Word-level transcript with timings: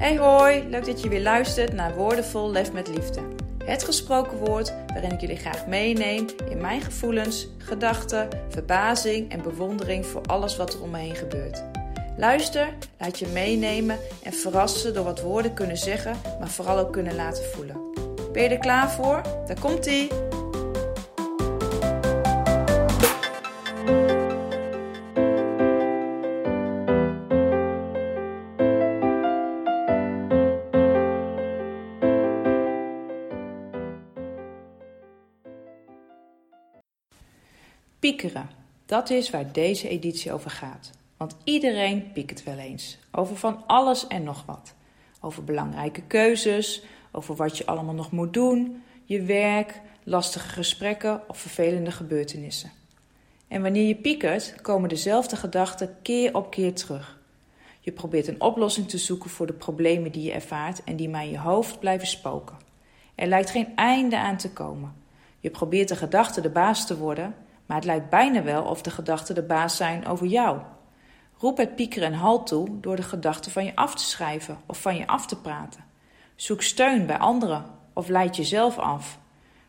Hey 0.00 0.16
hoi, 0.16 0.68
leuk 0.68 0.84
dat 0.84 1.02
je 1.02 1.08
weer 1.08 1.22
luistert 1.22 1.72
naar 1.72 1.94
Woordenvol 1.94 2.50
Lef 2.50 2.72
met 2.72 2.88
Liefde. 2.88 3.20
Het 3.64 3.84
gesproken 3.84 4.38
woord 4.38 4.74
waarin 4.86 5.12
ik 5.12 5.20
jullie 5.20 5.36
graag 5.36 5.66
meeneem 5.66 6.26
in 6.48 6.60
mijn 6.60 6.80
gevoelens, 6.80 7.48
gedachten, 7.58 8.28
verbazing 8.48 9.30
en 9.30 9.42
bewondering 9.42 10.06
voor 10.06 10.22
alles 10.26 10.56
wat 10.56 10.74
er 10.74 10.82
om 10.82 10.90
me 10.90 10.98
heen 10.98 11.14
gebeurt. 11.14 11.64
Luister, 12.16 12.68
laat 12.98 13.18
je 13.18 13.26
meenemen 13.26 13.98
en 14.22 14.32
verrassen 14.32 14.94
door 14.94 15.04
wat 15.04 15.20
woorden 15.20 15.54
kunnen 15.54 15.76
zeggen, 15.76 16.16
maar 16.38 16.50
vooral 16.50 16.78
ook 16.78 16.92
kunnen 16.92 17.14
laten 17.14 17.44
voelen. 17.44 17.76
Ben 18.32 18.42
je 18.42 18.48
er 18.48 18.58
klaar 18.58 18.90
voor? 18.90 19.22
Daar 19.46 19.60
komt 19.60 19.86
ie! 19.86 20.08
Piekeren, 38.00 38.50
dat 38.86 39.10
is 39.10 39.30
waar 39.30 39.52
deze 39.52 39.88
editie 39.88 40.32
over 40.32 40.50
gaat. 40.50 40.90
Want 41.16 41.36
iedereen 41.44 42.12
piekert 42.12 42.42
wel 42.42 42.58
eens. 42.58 42.98
Over 43.12 43.36
van 43.36 43.66
alles 43.66 44.06
en 44.06 44.22
nog 44.22 44.44
wat. 44.46 44.74
Over 45.20 45.44
belangrijke 45.44 46.02
keuzes, 46.02 46.82
over 47.12 47.34
wat 47.34 47.58
je 47.58 47.66
allemaal 47.66 47.94
nog 47.94 48.10
moet 48.10 48.32
doen, 48.32 48.82
je 49.04 49.22
werk, 49.22 49.80
lastige 50.04 50.48
gesprekken 50.48 51.22
of 51.28 51.38
vervelende 51.38 51.90
gebeurtenissen. 51.90 52.70
En 53.48 53.62
wanneer 53.62 53.86
je 53.86 53.94
piekert, 53.94 54.54
komen 54.62 54.88
dezelfde 54.88 55.36
gedachten 55.36 55.96
keer 56.02 56.34
op 56.34 56.50
keer 56.50 56.74
terug. 56.74 57.18
Je 57.80 57.92
probeert 57.92 58.28
een 58.28 58.40
oplossing 58.40 58.88
te 58.88 58.98
zoeken 58.98 59.30
voor 59.30 59.46
de 59.46 59.52
problemen 59.52 60.12
die 60.12 60.22
je 60.22 60.32
ervaart 60.32 60.84
en 60.84 60.96
die 60.96 61.08
maar 61.08 61.24
in 61.24 61.30
je 61.30 61.38
hoofd 61.38 61.80
blijven 61.80 62.08
spoken. 62.08 62.56
Er 63.14 63.26
lijkt 63.26 63.50
geen 63.50 63.76
einde 63.76 64.18
aan 64.18 64.36
te 64.36 64.50
komen. 64.50 64.94
Je 65.40 65.50
probeert 65.50 65.88
de 65.88 65.96
gedachten 65.96 66.42
de 66.42 66.50
baas 66.50 66.86
te 66.86 66.98
worden, 66.98 67.34
maar 67.70 67.78
het 67.78 67.88
lijkt 67.88 68.10
bijna 68.10 68.42
wel 68.42 68.62
of 68.62 68.82
de 68.82 68.90
gedachten 68.90 69.34
de 69.34 69.42
baas 69.42 69.76
zijn 69.76 70.06
over 70.06 70.26
jou. 70.26 70.60
Roep 71.38 71.56
het 71.56 71.76
piekeren 71.76 72.12
een 72.12 72.18
halt 72.18 72.46
toe 72.46 72.80
door 72.80 72.96
de 72.96 73.02
gedachten 73.02 73.52
van 73.52 73.64
je 73.64 73.74
af 73.76 73.94
te 73.94 74.04
schrijven 74.04 74.58
of 74.66 74.80
van 74.80 74.96
je 74.96 75.06
af 75.06 75.26
te 75.26 75.40
praten. 75.40 75.84
Zoek 76.34 76.62
steun 76.62 77.06
bij 77.06 77.18
anderen 77.18 77.64
of 77.92 78.08
leid 78.08 78.36
jezelf 78.36 78.78
af. 78.78 79.18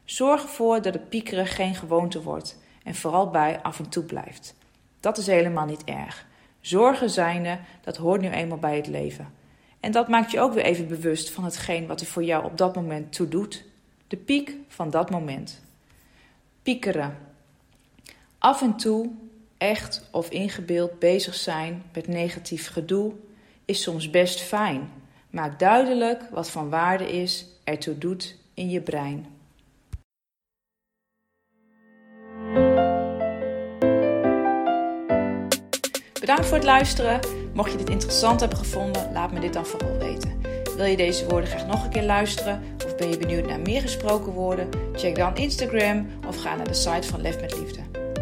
Zorg 0.03 0.41
ervoor 0.41 0.81
dat 0.81 0.93
het 0.93 1.09
piekeren 1.09 1.47
geen 1.47 1.75
gewoonte 1.75 2.21
wordt 2.21 2.57
en 2.83 2.95
vooral 2.95 3.29
bij 3.29 3.61
af 3.61 3.79
en 3.79 3.89
toe 3.89 4.03
blijft. 4.03 4.55
Dat 4.99 5.17
is 5.17 5.27
helemaal 5.27 5.65
niet 5.65 5.83
erg. 5.83 6.25
Zorgen 6.61 7.09
zijnde, 7.09 7.59
dat 7.81 7.97
hoort 7.97 8.21
nu 8.21 8.29
eenmaal 8.29 8.57
bij 8.57 8.75
het 8.75 8.87
leven. 8.87 9.33
En 9.79 9.91
dat 9.91 10.07
maakt 10.07 10.31
je 10.31 10.39
ook 10.39 10.53
weer 10.53 10.63
even 10.63 10.87
bewust 10.87 11.29
van 11.29 11.43
hetgeen 11.43 11.87
wat 11.87 12.01
er 12.01 12.07
voor 12.07 12.23
jou 12.23 12.45
op 12.45 12.57
dat 12.57 12.75
moment 12.75 13.13
toe 13.13 13.27
doet. 13.27 13.65
De 14.07 14.17
piek 14.17 14.55
van 14.67 14.89
dat 14.89 15.09
moment. 15.09 15.61
Piekeren. 16.61 17.29
Af 18.41 18.61
en 18.61 18.77
toe 18.77 19.09
echt 19.57 20.07
of 20.11 20.29
ingebeeld 20.29 20.99
bezig 20.99 21.35
zijn 21.35 21.83
met 21.93 22.07
negatief 22.07 22.69
gedoe 22.69 23.13
is 23.65 23.81
soms 23.81 24.09
best 24.09 24.41
fijn. 24.41 24.91
Maak 25.29 25.59
duidelijk 25.59 26.23
wat 26.31 26.49
van 26.49 26.69
waarde 26.69 27.11
is, 27.11 27.45
ertoe 27.63 27.97
doet 27.97 28.37
in 28.53 28.69
je 28.69 28.81
brein. 28.81 29.25
Bedankt 36.19 36.45
voor 36.45 36.57
het 36.57 36.65
luisteren. 36.65 37.19
Mocht 37.53 37.71
je 37.71 37.77
dit 37.77 37.89
interessant 37.89 38.39
hebben 38.39 38.57
gevonden, 38.57 39.11
laat 39.13 39.31
me 39.31 39.39
dit 39.39 39.53
dan 39.53 39.65
vooral 39.65 39.97
weten. 39.97 40.41
Wil 40.75 40.85
je 40.85 40.97
deze 40.97 41.27
woorden 41.27 41.49
graag 41.49 41.67
nog 41.67 41.83
een 41.83 41.91
keer 41.91 42.05
luisteren 42.05 42.63
of 42.85 42.95
ben 42.95 43.09
je 43.09 43.17
benieuwd 43.17 43.45
naar 43.45 43.59
meer 43.59 43.81
gesproken 43.81 44.31
woorden? 44.31 44.69
Check 44.93 45.15
dan 45.15 45.35
Instagram 45.35 46.07
of 46.27 46.41
ga 46.41 46.55
naar 46.55 46.67
de 46.67 46.73
site 46.73 47.07
van 47.07 47.21
Lef 47.21 47.41
met 47.41 47.57
Liefde. 47.59 47.90